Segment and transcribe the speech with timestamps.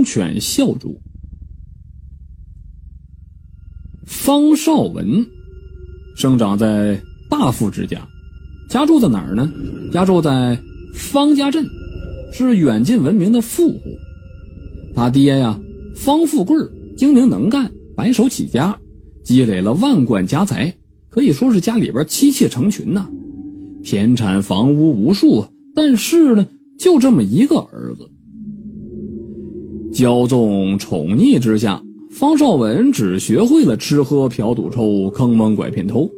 [0.00, 0.98] 忠犬校主。
[4.06, 5.26] 方少文
[6.16, 8.08] 生长在大富之家，
[8.70, 9.52] 家住在哪儿呢？
[9.92, 10.58] 家住在
[10.94, 11.66] 方家镇，
[12.32, 13.80] 是远近闻名的富户。
[14.94, 15.60] 他爹呀，
[15.94, 16.56] 方富贵
[16.96, 18.78] 精明能干，白手起家，
[19.22, 20.74] 积累了万贯家财，
[21.10, 23.06] 可以说是家里边妻妾成群呐，
[23.84, 25.46] 田产房屋无数。
[25.74, 26.46] 但是呢，
[26.78, 28.10] 就这么一个儿子，
[29.92, 31.82] 骄纵宠溺之下。
[32.10, 36.10] 方少文只学会了吃喝嫖赌抽、坑蒙拐骗偷。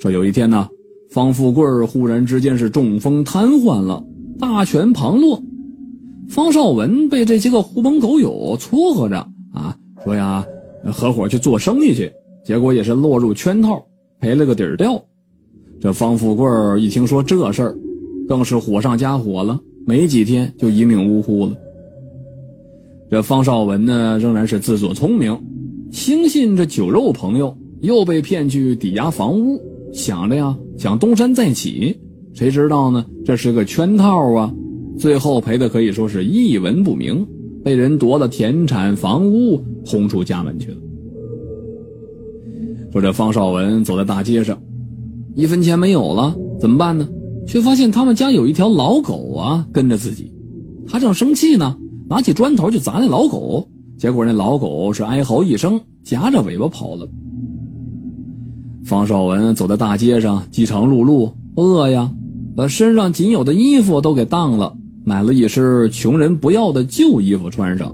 [0.00, 0.66] 说有一天呢，
[1.10, 4.02] 方富贵忽然之间是中风瘫痪了，
[4.38, 5.40] 大权旁落。
[6.28, 9.16] 方少文被这些个狐朋狗友撮合着
[9.52, 10.44] 啊，说呀，
[10.90, 12.10] 合伙去做生意去。
[12.42, 13.84] 结果也是落入圈套，
[14.18, 15.00] 赔了个底儿掉。
[15.78, 16.48] 这方富贵
[16.80, 17.76] 一听说这事儿，
[18.26, 21.52] 更是火上加火了，没几天就一命呜呼了。
[23.12, 25.38] 这方少文呢，仍然是自作聪明，
[25.90, 29.60] 轻信这酒肉朋友，又被骗去抵押房屋，
[29.92, 31.94] 想着呀想东山再起。
[32.32, 34.50] 谁知道呢，这是个圈套啊！
[34.96, 37.26] 最后赔的可以说是一文不名，
[37.62, 40.78] 被人夺了田产房屋，轰出家门去了。
[42.92, 44.58] 说这方少文走在大街上，
[45.34, 47.06] 一分钱没有了，怎么办呢？
[47.46, 50.32] 却发现他们家有一条老狗啊，跟着自己，
[50.88, 51.76] 他正生气呢。
[52.12, 57.08] 拿起砖头就砸那老狗，结果那老狗是哀嚎一声，夹着尾巴跑了。
[58.84, 62.12] 方少文走在大街上，饥肠辘辘，饿呀，
[62.54, 67.90] 把身上仅有的衣服都给当了，买了一身穷人不要的旧衣服穿上，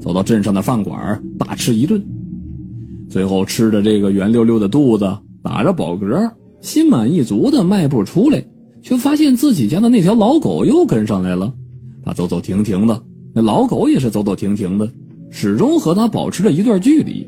[0.00, 2.04] 走到镇上的饭馆大吃一顿。
[3.08, 6.28] 最后吃着这个圆溜溜的肚子，打着饱嗝，
[6.60, 8.44] 心满意足的迈步出来，
[8.82, 11.54] 却发现自己家的那条老狗又跟上来了，
[12.02, 13.00] 他走走停停的。
[13.34, 14.90] 那老狗也是走走停停的，
[15.30, 17.26] 始终和他保持着一段距离。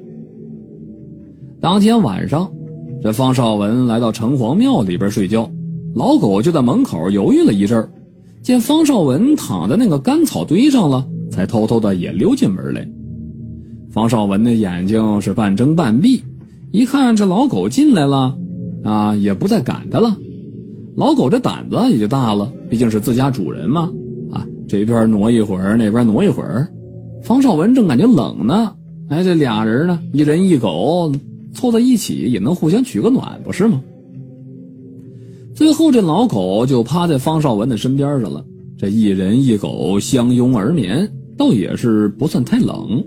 [1.61, 2.51] 当天晚上，
[3.03, 5.49] 这方少文来到城隍庙里边睡觉，
[5.95, 7.89] 老狗就在门口犹豫了一阵
[8.43, 12.85] 见方少文躺在那个干草堆上了，才偷偷的也溜进门来。
[13.91, 16.21] 方少文的眼睛是半睁半闭，
[16.73, 18.37] 一看这老狗进来了，
[18.83, 20.17] 啊，也不再赶他了。
[20.97, 23.89] 老狗这胆子也就大了，毕竟是自家主人嘛。
[24.73, 26.67] 这边挪一会儿，那边挪一会儿，
[27.23, 28.75] 方少文正感觉冷呢。
[29.11, 31.13] 哎，这俩人呢，一人一狗
[31.53, 33.83] 凑在一起也能互相取个暖，不是吗？
[35.55, 38.43] 最后这老狗就趴在方少文的身边上了。
[38.79, 41.07] 这一人一狗相拥而眠，
[41.37, 43.05] 倒也是不算太冷。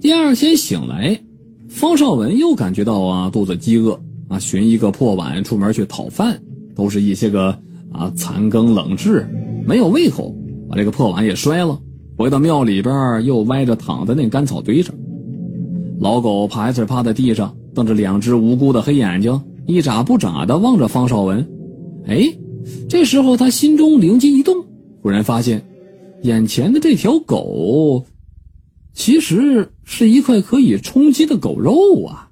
[0.00, 1.16] 第二天醒来，
[1.68, 6.36] 方少文又感觉到啊肚子饥饿啊，寻一个破碗出门去讨饭，
[6.74, 7.56] 都是一些个
[7.92, 9.24] 啊残羹冷炙。
[9.66, 10.34] 没有胃口，
[10.68, 11.80] 把这个破碗也摔了。
[12.16, 14.94] 回到庙里边，又歪着躺在那干草堆上。
[16.00, 21.46] 老狗排斥趴在地上，瞪着两只无辜的黑眼睛，一眨不眨的望着方少文。
[22.06, 22.32] 哎，
[22.88, 24.54] 这时候他心中灵机一动，
[25.00, 25.64] 忽然发现，
[26.22, 28.04] 眼前的这条狗，
[28.92, 32.28] 其实是一块可以充饥的狗肉啊！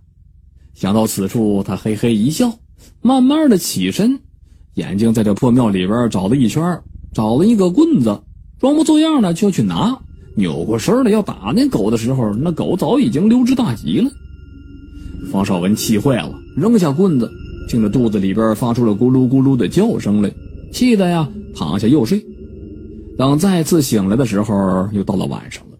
[0.74, 2.52] 想到此处，他嘿嘿一笑，
[3.00, 4.18] 慢慢的起身，
[4.74, 6.62] 眼睛在这破庙里边找了一圈。
[7.12, 8.18] 找了一个棍子，
[8.58, 9.98] 装模作样的就要去拿，
[10.34, 14.10] 扭过身来要打那狗的时候，那狗早已经溜之大吉了。
[15.30, 17.30] 方少文气坏了，扔下棍子，
[17.68, 20.32] 听着肚子里边发出了咕噜咕噜的叫声来，
[20.72, 22.24] 气得呀躺下又睡。
[23.18, 25.76] 等再次醒来的时候，又到了晚上了。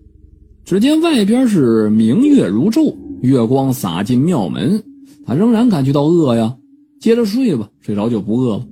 [0.65, 4.83] 只见外边是明月如昼，月光洒进庙门，
[5.27, 6.55] 他仍然感觉到饿呀，
[7.01, 8.67] 接着睡吧，睡着就不饿了。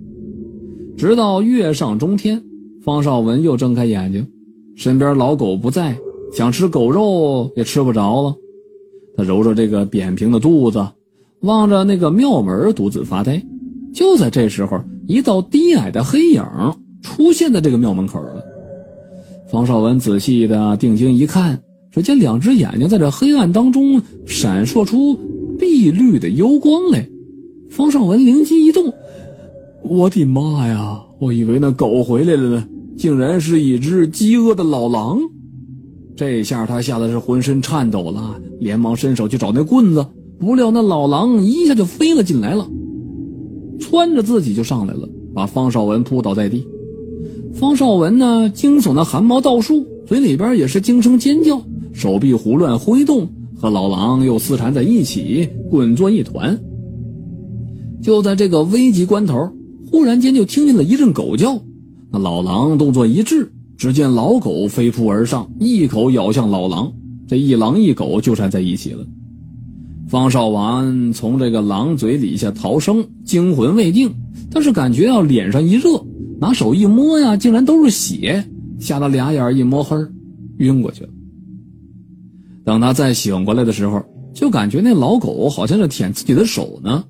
[0.98, 2.42] 直到月上中天。
[2.82, 4.26] 方少文又睁开眼睛，
[4.74, 5.94] 身边老狗不在，
[6.32, 8.34] 想吃狗肉也吃不着了。
[9.16, 10.86] 他揉着这个扁平的肚子，
[11.40, 13.42] 望着那个庙门，独自发呆。
[13.92, 16.42] 就在这时候，一道低矮的黑影
[17.02, 18.42] 出现在这个庙门口了。
[19.50, 21.60] 方少文仔细的定睛一看，
[21.90, 25.18] 只见两只眼睛在这黑暗当中闪烁出
[25.58, 27.06] 碧绿的幽光来。
[27.68, 28.94] 方少文灵机一动
[29.82, 35.18] ：“我的妈呀！”我以为那狗回来了呢，竟然是一只饥饿的老狼。
[36.16, 40.06] 这下他吓得是浑身颤抖了，连忙伸手去找那棍子，
[40.38, 42.66] 不料那老狼一下就飞了进来了，
[43.78, 46.66] 窜着自己就上来了，把方少文扑倒在地。
[47.52, 51.62] 方少文呢，惊悚的汗毛倒竖，嘴里边也是惊声尖叫，
[51.92, 56.58] 手臂胡乱挥动，和老狼又厮缠在一起，滚作一团。
[58.02, 59.36] 就在这个危急关头。
[59.90, 61.60] 忽然间就听见了一阵狗叫，
[62.10, 66.92] 那老狼动作一滞，只见老狗飞扑而上，一口咬向老狼。
[67.26, 69.04] 这一狼一狗纠缠在一起了。
[70.08, 74.12] 方少完从这个狼嘴里下逃生，惊魂未定，
[74.50, 76.04] 但是感觉到脸上一热，
[76.40, 78.44] 拿手一摸呀，竟然都是血，
[78.78, 79.96] 吓得俩眼一摸黑，
[80.58, 81.10] 晕过去了。
[82.64, 84.02] 等他再醒过来的时候，
[84.34, 87.04] 就感觉那老狗好像是舔自己的手呢。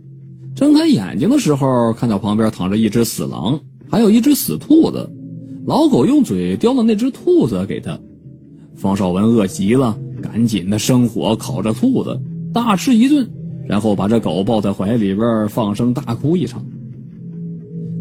[0.61, 3.59] 睁开眼睛的时候，看到旁边躺着一只死狼，
[3.89, 5.09] 还有一只死兔子。
[5.65, 7.99] 老狗用嘴叼了那只兔子给他。
[8.75, 12.21] 方少文饿极了，赶紧的生火烤着兔子。
[12.53, 13.27] 大吃一顿，
[13.67, 16.63] 然后把这狗抱在怀里边，放声大哭一场。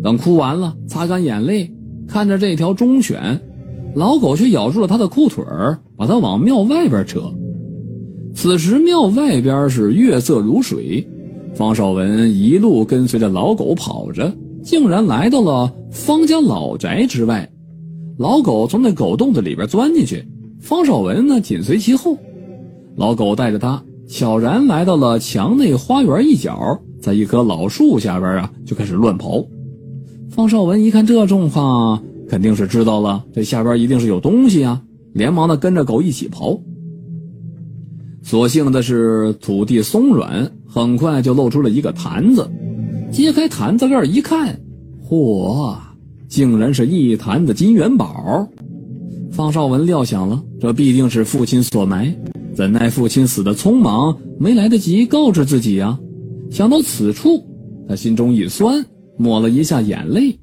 [0.03, 1.71] 等哭完了，擦干眼泪，
[2.09, 3.39] 看着这条忠犬，
[3.95, 7.21] 老狗却咬住了他的裤腿儿，把他往庙外边扯。
[8.35, 11.07] 此时庙外边是月色如水，
[11.53, 17.49] 方少文一路跟随着老狗跑着，竟然来到了方家老宅之外。
[18.17, 20.25] 老狗从那狗洞子里边钻进去，
[20.59, 22.17] 方少文呢紧随其后。
[22.95, 23.81] 老狗带着他。
[24.07, 29.45] 悄然来到了墙内花园一角，在一棵老树下边啊，就开始乱刨。
[30.31, 34.81] 方少文一看这状况，肯定是知道了，这下边一定是有东西啊，
[35.13, 36.59] 连忙的跟着狗一起刨。
[38.21, 42.49] 所幸的是土地松软，很快就露出了一个坛子。
[43.11, 44.59] 揭开坛子盖一看，
[45.09, 45.75] 嚯，
[46.27, 48.47] 竟然是一坛子金元宝。
[49.31, 52.13] 方少文料想了，这必定是父亲所埋。
[52.53, 55.97] 怎奈父亲死的匆忙，没来得及告知自己呀。
[56.51, 57.43] 想到此处，
[57.87, 58.85] 他心中一酸，
[59.17, 60.37] 抹了一下眼泪，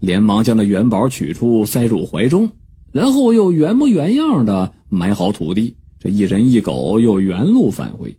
[0.00, 2.50] 连忙将那元宝取出，塞入怀中，
[2.92, 5.76] 然后又原模原样的埋好土地。
[6.02, 8.16] 这一人一狗又原路返回。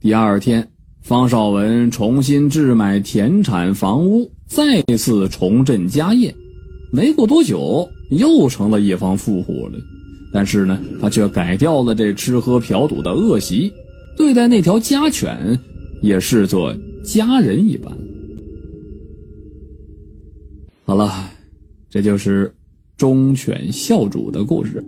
[0.00, 0.66] 第二天，
[1.02, 6.34] 方少文重新置买田产房屋，再次重振家业。
[6.90, 9.78] 没过多久，又成了一方富户了。
[10.32, 13.70] 但是呢，他却改掉了这吃喝嫖赌的恶习，
[14.16, 15.58] 对待那条家犬
[16.00, 16.74] 也视作
[17.04, 17.94] 家人一般。
[20.86, 21.30] 好了，
[21.90, 22.54] 这就是
[22.96, 24.82] 忠犬孝主的故事。